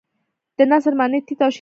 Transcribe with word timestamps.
د 0.57 0.59
نثر 0.69 0.93
معنی 0.99 1.19
تیت 1.27 1.29
او 1.29 1.35
شیندل 1.37 1.47
دي. 1.47 1.49